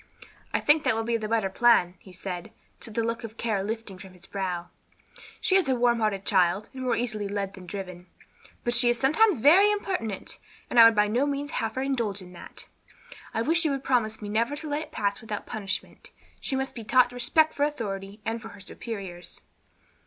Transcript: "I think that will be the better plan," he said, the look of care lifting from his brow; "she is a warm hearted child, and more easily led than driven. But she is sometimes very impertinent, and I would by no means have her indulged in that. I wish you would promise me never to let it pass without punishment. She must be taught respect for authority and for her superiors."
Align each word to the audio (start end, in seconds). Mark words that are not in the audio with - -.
"I 0.51 0.59
think 0.59 0.83
that 0.83 0.95
will 0.95 1.03
be 1.03 1.15
the 1.17 1.27
better 1.27 1.51
plan," 1.51 1.93
he 1.99 2.11
said, 2.11 2.51
the 2.79 3.03
look 3.03 3.23
of 3.23 3.37
care 3.37 3.61
lifting 3.61 3.99
from 3.99 4.13
his 4.13 4.25
brow; 4.25 4.69
"she 5.39 5.55
is 5.55 5.69
a 5.69 5.75
warm 5.75 5.99
hearted 5.99 6.25
child, 6.25 6.69
and 6.73 6.81
more 6.81 6.95
easily 6.95 7.27
led 7.27 7.53
than 7.53 7.67
driven. 7.67 8.07
But 8.63 8.73
she 8.73 8.89
is 8.89 8.97
sometimes 8.97 9.37
very 9.37 9.71
impertinent, 9.71 10.39
and 10.71 10.79
I 10.79 10.85
would 10.85 10.95
by 10.95 11.05
no 11.07 11.27
means 11.27 11.51
have 11.51 11.75
her 11.75 11.83
indulged 11.83 12.23
in 12.23 12.33
that. 12.33 12.65
I 13.31 13.43
wish 13.43 13.63
you 13.63 13.69
would 13.69 13.83
promise 13.83 14.23
me 14.23 14.29
never 14.29 14.55
to 14.55 14.67
let 14.69 14.81
it 14.81 14.91
pass 14.91 15.21
without 15.21 15.45
punishment. 15.45 16.09
She 16.39 16.55
must 16.55 16.73
be 16.73 16.83
taught 16.83 17.11
respect 17.11 17.53
for 17.53 17.61
authority 17.63 18.21
and 18.25 18.41
for 18.41 18.47
her 18.49 18.59
superiors." 18.59 19.39